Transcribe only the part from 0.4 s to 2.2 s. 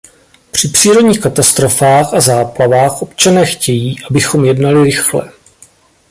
Při přírodních katastrofách